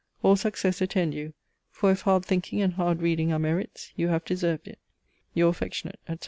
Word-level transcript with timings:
All 0.23 0.35
success 0.35 0.81
attend 0.81 1.13
you, 1.13 1.35
for 1.69 1.91
if 1.91 2.01
hard 2.01 2.25
thinking 2.25 2.59
and 2.59 2.73
hard 2.73 3.03
reading 3.03 3.31
are 3.31 3.37
merits, 3.37 3.91
you 3.95 4.07
have 4.07 4.25
deserved 4.25 4.67
it. 4.67 4.79
"Your 5.35 5.49
affectionate, 5.51 5.99
etc." 6.07 6.19